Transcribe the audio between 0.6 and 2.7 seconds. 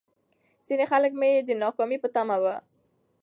ځيني خلک مې د ناکامۍ په تمه وو.